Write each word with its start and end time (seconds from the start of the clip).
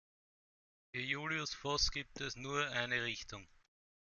Für 0.95 0.99
Julius 1.01 1.53
Voß 1.53 1.91
gibt 1.91 2.21
es 2.21 2.35
nur 2.35 2.67
eine 2.71 3.03
Richtung. 3.03 3.47